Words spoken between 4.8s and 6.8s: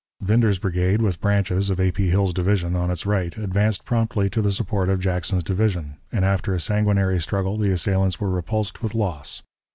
of Jackson's division, and after a